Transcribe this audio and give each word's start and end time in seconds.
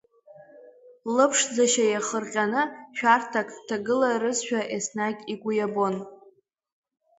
Лыԥшӡашьа 1.15 1.85
иахырҟьаны, 1.87 2.61
шәарҭак 2.97 3.47
дҭагыларызшәа 3.55 4.59
еснагь 4.75 5.21
игәы 5.33 5.51
иабон. 5.55 5.95